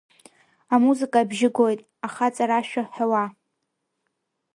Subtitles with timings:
[0.73, 3.23] Амузыка абжьы гоит, ахаҵарашәа ҳәауа.